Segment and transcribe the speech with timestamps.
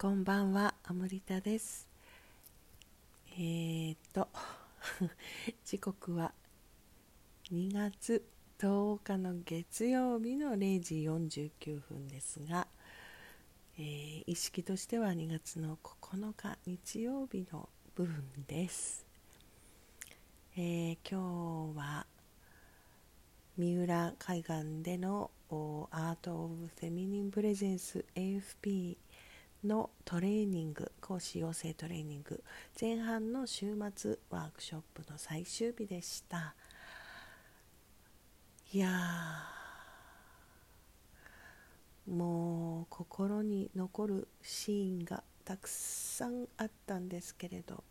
[0.00, 1.88] こんばんは、アムリタです。
[3.32, 4.28] えー、っと、
[5.66, 6.32] 時刻は
[7.50, 8.24] 2月
[8.60, 12.68] 10日の月曜日の0時49分ですが、
[13.76, 19.04] えー、意識としては2月の9日日曜日の部分です。
[20.54, 22.06] えー、今日は
[23.56, 28.96] 三浦海岸でのアート・オブ・フェミニン・プレゼンス AFP
[29.64, 32.42] のトレーニング講師養成トレーニング
[32.80, 36.54] 前半の週末ワークショップの最終日でした。
[38.72, 38.90] いや
[42.06, 47.82] もう心に残るシーンがたくさんあったんですけれど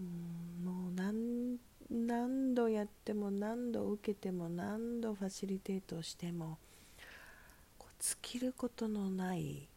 [0.00, 1.58] うんもう何
[1.90, 6.58] 何度やっても何度受けても何度ファシリテートしても
[8.00, 9.68] 尽きることのない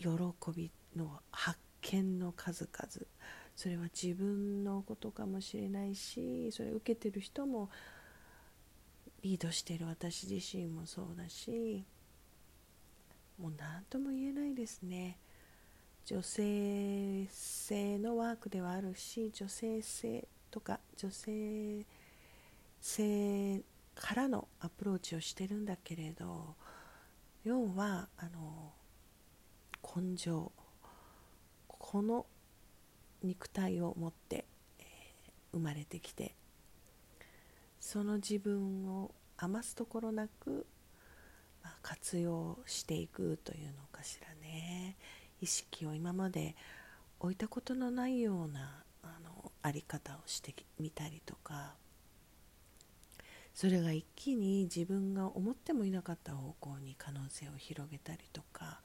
[0.00, 0.08] 喜
[0.56, 3.06] びの発見の数々。
[3.54, 7.68] それは自分のことかもしれないしそれ受けてる人も
[9.22, 11.84] リードしてる私自身もそうだし
[13.38, 15.18] もう何とも言えないですね。
[16.06, 21.84] 女性性のワークではあるし女性性とか女性
[22.80, 23.60] 性
[23.94, 26.56] からのアプローチをしてるんだけれど
[27.44, 28.72] 要はあの
[29.82, 30.52] 根性。
[31.66, 32.26] この
[33.22, 34.44] 肉体を持って、
[35.52, 36.34] 生まれてきて
[37.80, 40.66] その自分を余すところなく、
[41.62, 44.96] まあ、活用していくというのかしらね。
[45.40, 46.54] 意識を今まで
[47.18, 51.72] 置いたことのないようなあのあり方をしてみたりとか
[53.54, 58.80] それが一気に自分が思ってもいなかった方向に可能性を広げたりとか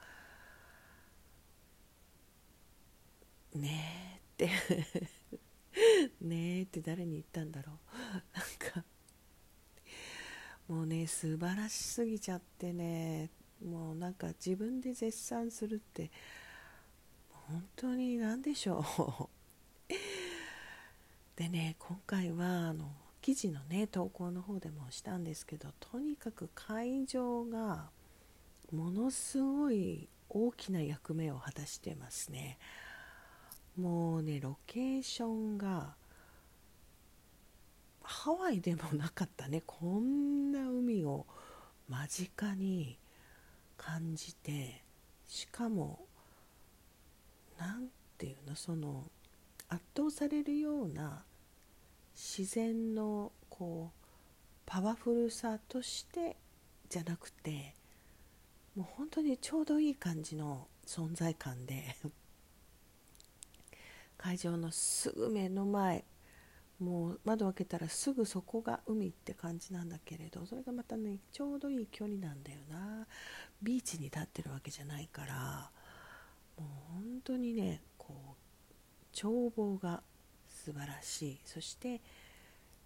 [3.56, 4.50] ねえって。
[6.22, 7.76] ねえって誰に言ったんだろう。
[8.34, 8.86] なんか
[10.68, 13.30] もうね素晴らしすぎちゃってね。
[13.64, 16.12] もうなんか自分で絶賛するって。
[17.30, 18.84] 本当に何でしょ
[19.20, 19.94] う。
[21.36, 22.92] でね今回はあの
[23.22, 27.90] 記事のね投稿の方でもしたんですけどとにかく会場が
[28.72, 32.58] ものすごい大きな役目を果たしてますね。
[33.78, 35.96] もうねロケーションが
[38.02, 39.64] ハワイでもなかったね。
[39.68, 41.26] こんな海を
[41.90, 42.98] 間近に
[43.78, 44.84] 感じて。
[45.28, 46.06] しかも
[47.58, 49.10] 何ていうのその
[49.70, 51.24] 圧倒されるような
[52.14, 54.08] 自然のこう
[54.66, 56.38] パワフルさとして
[56.90, 57.74] じゃなくて
[58.76, 61.96] もう本当にちょうどいい感じの存在感で。
[64.26, 66.04] 会場のすぐ目の前
[66.80, 73.06] もう窓開けたらすぐそこが海って感じなんだけれどそれがまたねちょうどいい距離なんだよな。
[73.62, 75.70] ビーチに立ってるわけじゃないから
[76.58, 80.02] もう本当にねこう眺望が
[80.50, 81.40] 素晴らしい。
[81.46, 82.00] そしてやっ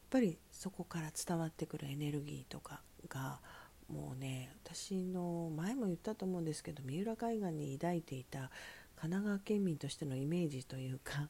[0.09, 3.39] ぱりそこから伝わってくるエネルギーとかが
[3.87, 8.51] もうね私の前も言ったと思うんですけど三浦海岸に抱いていた
[8.99, 11.29] 神奈川県民としてのイメージというか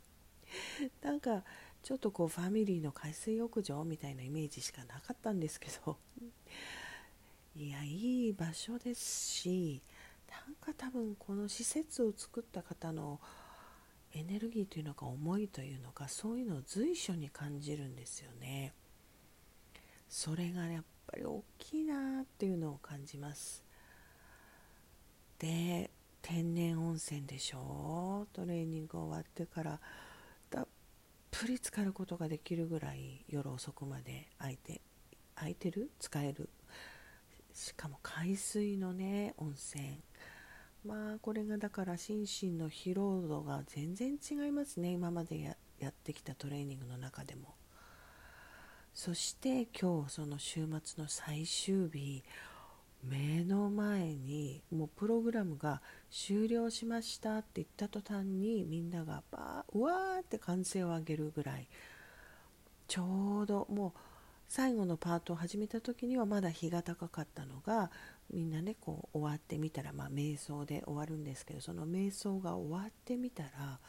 [1.01, 1.43] なんか
[1.83, 5.99] ちょっとこうファミリーの海水浴場みたいなイメージしかなかったんですけど
[7.55, 9.83] いやいい場所ですし
[10.29, 13.19] なんか多分この施設を作った方の
[14.13, 18.73] エネルギーというのか思いというのかそういうのを随所に感じるんですよね。
[20.07, 23.63] それがやっぱり大きいなっていうのを感じます。
[25.37, 25.91] で
[26.21, 28.27] 天然温泉でしょ？
[28.33, 29.79] トレーニング終わってから。
[30.49, 30.67] たっ
[31.31, 34.27] ぷり浸かることができるぐらい夜遅くまで。
[34.37, 34.81] 空いて
[35.35, 35.91] 空いてる？
[35.99, 36.49] 使える？
[37.53, 40.01] しかも海水のね温泉。
[40.85, 44.91] まあこれがだから心身の疲労度が全然違いますね。
[44.91, 47.55] 今までややってきたトレーニングの中でも。
[48.93, 52.23] そして今日その週末の最終日。
[53.03, 55.81] 目の前にもうプログラムが
[56.11, 61.67] 終了しましたって言った途端にみんながバーうわーって歓声を上げるぐらい。
[62.87, 63.99] ちょうどもう
[64.47, 67.91] 最後のパートを始めた時にはまだ日が高かったのが
[68.33, 73.79] みんなねこう終わってみたらまあ瞑想で終わるんですけどその瞑想が終わってみたら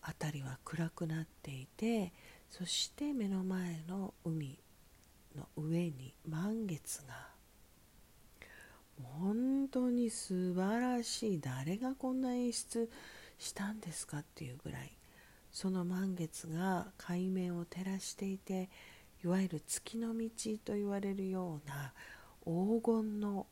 [0.00, 2.14] 辺りは暗くなっていて
[2.48, 4.58] そして目の前の海
[5.36, 7.27] の上に満月が
[9.02, 11.40] 本当に素晴らしい。
[11.40, 12.90] 誰がこんな演出
[13.38, 14.98] したんですかっていうぐらい
[15.52, 18.68] その満月が海面を照らしていて
[19.24, 20.28] いわゆる月の道
[20.64, 21.92] と言われるような
[22.44, 23.46] 黄金の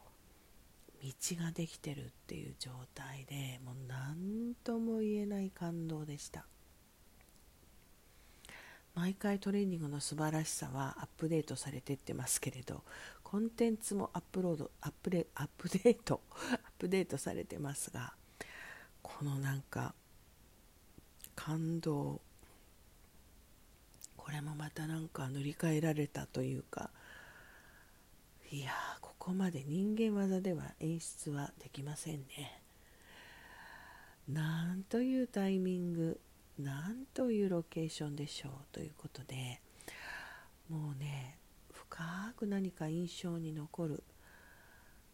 [1.03, 6.47] 道ができてるっていう状態でもう何とも言えない感動でした。
[8.97, 12.83] 毎回トレーニングの素晴らしさはアップデートされてってますけれど
[13.23, 18.15] コンテンツもアップロードアップデアップデートアップデートされてますが
[19.03, 19.95] このなんか
[21.35, 22.23] 感動
[24.17, 26.91] これもまたなんか塗り替えられたというか
[28.51, 28.71] いや
[29.03, 32.63] ここまで人間技では演出はできませんね。
[34.29, 36.21] なんというタイミング。
[36.59, 39.61] なんというロケーションでしょうということで
[40.71, 41.39] もうね
[41.73, 44.03] 深く何か印象に残る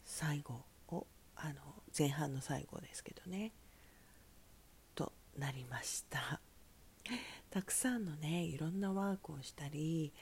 [0.04, 1.06] 最後を
[1.36, 1.54] あの
[1.96, 3.52] 前半の最後ですけどね
[4.94, 6.40] となりました。
[7.50, 10.12] たくさんのねいろんなワークをしたり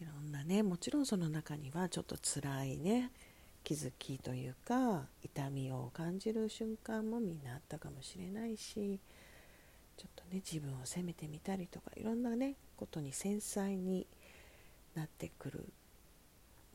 [0.00, 3.10] いろんなねもちろんその中にはちょっと辛いね
[3.64, 9.00] 気づきというか痛みを感じる瞬間もみんなあったかもしれないし
[10.02, 14.08] ちょっとね自分を責めてみたりとかいろんなねことに繊細に
[14.96, 15.64] なってくる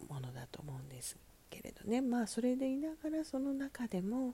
[0.07, 1.18] ものだと思うんです
[1.50, 2.00] けれどね。
[2.00, 4.33] まあそれでいながらその中でも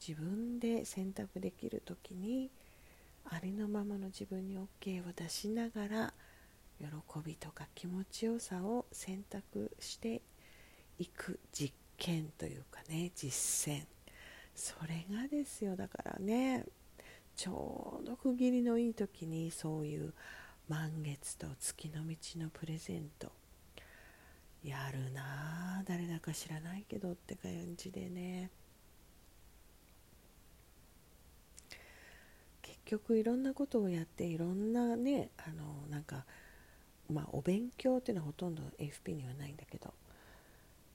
[0.00, 2.50] 自分で選択できる時に
[3.26, 6.14] ありのままの自分に OK を出しながら
[6.80, 6.86] 喜
[7.22, 10.22] びとか気持ちよさを選択して
[10.98, 13.84] いく実験というかね実践。
[14.54, 16.64] それがですよだからね
[17.36, 20.12] ちょうど区切りのいい時にそういう
[20.68, 23.32] 満月と月の道のプレゼント。
[24.62, 28.50] やるなあ誰だか知らないけどって感じでね。
[32.62, 36.24] 結局いろんなことをやっていろんなねあのなんか
[37.10, 39.92] まあお勉強っていうのはほとんど FP にはないんだけど。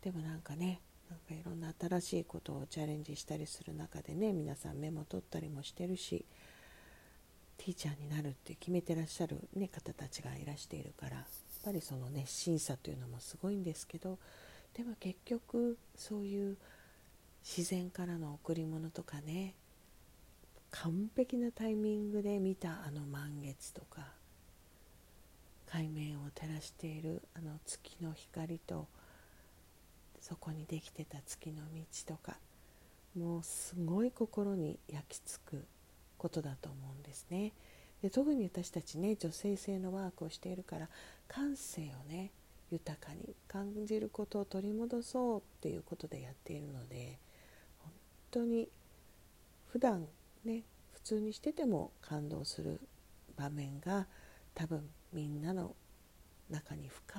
[0.02, 6.26] でもなんかねなんかいろんな新しいことをチャレンジしたりする中でね皆さんメモ取ったりもしてるし
[7.58, 11.26] ティーチャーになるって決めてらっしゃる、ね、方たちがいらしているからやっ
[11.64, 14.20] ぱりその熱心さというのもすごいんですけど
[14.76, 16.58] でも結局そういう
[17.44, 19.56] 自然からの贈り物とかね
[20.72, 24.02] 完璧なタイミングで見たあの満月とか
[25.66, 28.88] 海面を照らしているあの月の光と
[30.28, 32.36] そこにできてた月の道とか
[33.18, 35.66] もうすごい心に焼き付く
[36.18, 37.54] ことだと思うんですね。
[38.02, 40.90] で特に私たちね女性性のワークをしているから
[41.30, 42.32] 感性をね
[42.70, 47.18] 豊かに感じることを取り戻そうっていうことでやっているので
[47.80, 47.92] 本
[48.32, 48.68] 当に
[49.72, 50.06] 普段
[50.44, 52.82] ね普通にしてても感動する
[53.38, 54.06] 場面が
[54.54, 54.84] 多分
[55.14, 55.74] みんなの
[56.50, 57.18] 中に深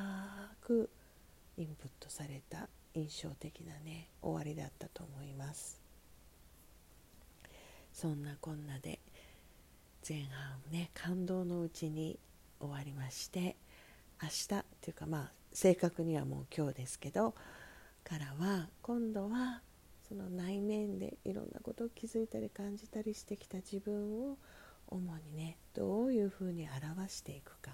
[0.60, 0.90] く
[1.56, 2.68] インプットされた
[2.98, 5.80] 印象的なね終わりだったと思います。
[7.92, 9.00] そんなこんなで
[10.08, 12.18] 前半ね感動のうちに
[12.60, 13.56] 終わりまして
[14.22, 17.34] 明日っていうかまあ正確にはもう今日ですけど
[18.04, 19.62] からは今度は
[20.08, 24.38] その内面でいろんなことを気づいたり感じたりしてきた自分を
[24.86, 27.72] 主にねどういうふうに表していくか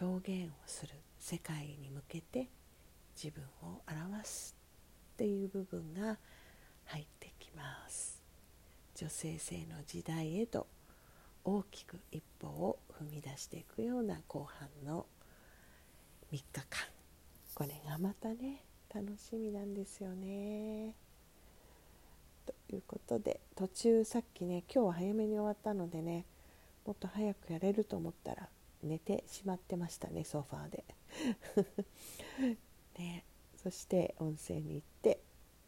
[0.00, 2.48] 表現をする世界に向けて
[3.20, 4.54] 自分を表す
[5.14, 6.16] っていう部分が
[6.86, 8.22] 入ってきます。
[8.94, 10.68] 女性性の時代へと
[11.44, 15.06] 大きく一歩を踏み出していくような後半の
[16.30, 16.64] 3日間。
[17.54, 18.62] これがまたね
[18.94, 20.94] 楽しみなんですよね。
[22.46, 26.24] ということで途中さっきね今日は早めに終わったのでね
[26.86, 28.48] もっと早くやれると思ったら
[28.82, 30.84] 寝てしまってましたねソファーで。
[32.98, 33.24] ね、
[33.56, 35.20] そして温泉に行って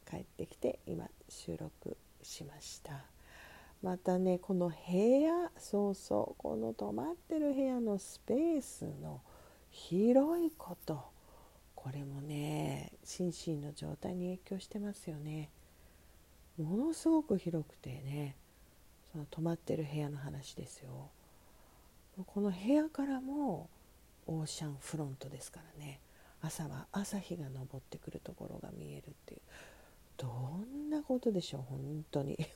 [0.08, 3.04] 帰ってきて今収録しました。
[3.82, 9.22] またねこの部屋そうそうこの泊まってる部屋のスペースの
[9.70, 11.02] 広いこと
[11.74, 15.48] これもね心身の状態に影響してますよね。
[16.58, 18.36] ものすごく広くてね
[19.12, 21.08] その泊まってる部屋の話ですよ。
[22.26, 23.70] この部屋からも
[24.26, 26.00] オーシャンフロントですからね。
[26.42, 29.40] 朝は朝日が昇ってくるところが見えるっていう。
[30.16, 32.38] どんなことでしょう本当に。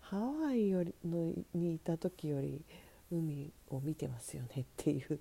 [0.00, 2.64] ハワイよりのにいた時より
[3.10, 5.20] 海を見てますよねっていう。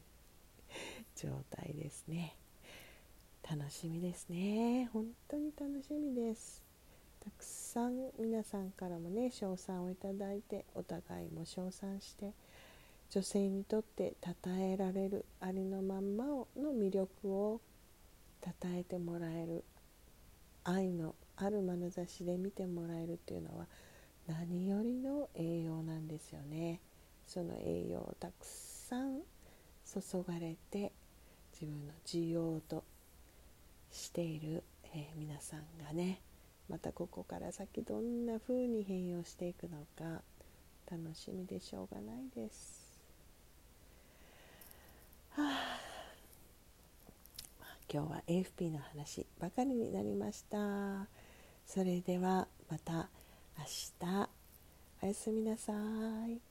[1.16, 2.36] 状態ですね。
[3.50, 4.90] 楽しみですね。
[4.94, 6.64] 本当に楽しみです。
[7.20, 12.34] たくさん皆さんからもね称賛をいただいてお互いも称賛して
[13.12, 17.62] 女性にとって称えられるありのまんまの魅力を
[18.44, 19.64] 称えてもらえる
[20.64, 23.66] 愛のある眼差しで見てもらえるっていうのは
[24.28, 26.80] 何よりの栄養なんですよね
[27.26, 29.22] その栄養をたくさん
[29.86, 30.92] 注がれて
[31.54, 32.84] 自分の需要と
[33.92, 34.64] している、
[34.94, 36.22] えー、皆さんがね
[36.70, 40.22] またここから先どんな風に変容していくのか
[40.92, 42.79] 楽しみでしょうがないです。
[45.38, 45.54] 今
[47.88, 51.08] 日は AFP の話ばかりになりました。
[51.66, 53.10] それではまた
[53.58, 53.66] 明
[54.00, 54.30] 日
[55.02, 55.74] おやすみなさ
[56.28, 56.49] い。